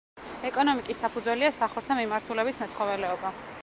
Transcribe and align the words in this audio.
ეკონომიკის 0.49 1.03
საფუძველია 1.05 1.53
სახორცე 1.59 2.01
მიმართულების 2.01 2.63
მეცხოველეობა. 2.65 3.39